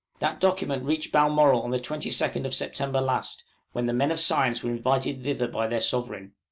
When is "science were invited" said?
4.19-5.21